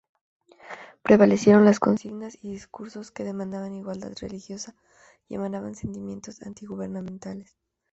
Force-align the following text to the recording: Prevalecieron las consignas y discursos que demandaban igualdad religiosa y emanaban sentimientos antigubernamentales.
Prevalecieron 1.03 1.63
las 1.63 1.79
consignas 1.79 2.35
y 2.41 2.49
discursos 2.49 3.11
que 3.11 3.23
demandaban 3.23 3.75
igualdad 3.75 4.13
religiosa 4.19 4.73
y 5.29 5.35
emanaban 5.35 5.75
sentimientos 5.75 6.41
antigubernamentales. 6.41 7.55